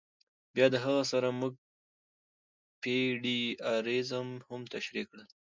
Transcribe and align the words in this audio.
بیا 0.53 0.67
د 0.73 0.75
هغه 0.85 1.03
سره 1.11 1.27
مونږ 1.39 1.53
پی 2.81 2.97
ډی 3.23 3.39
آریز 3.75 4.07
هم 4.51 4.61
تشریح 4.73 5.03
کړل. 5.09 5.27